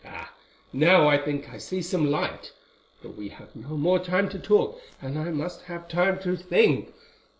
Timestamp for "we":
3.15-3.29